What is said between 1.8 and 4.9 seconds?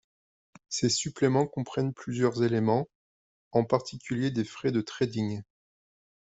plusieurs éléments, en particulier des frais de